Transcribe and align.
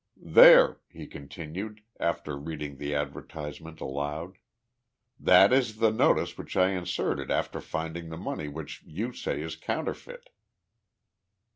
"There," 0.23 0.79
he 0.89 1.05
continued, 1.05 1.81
after 1.99 2.35
reading 2.35 2.77
the 2.77 2.95
advertisement 2.95 3.79
aloud, 3.79 4.39
"that 5.19 5.53
is 5.53 5.77
the 5.77 5.91
notice 5.91 6.39
which 6.39 6.57
I 6.57 6.71
inserted 6.71 7.29
after 7.29 7.61
finding 7.61 8.09
the 8.09 8.17
money 8.17 8.47
which 8.47 8.81
you 8.83 9.13
say 9.13 9.43
is 9.43 9.55
counterfeit." 9.55 10.29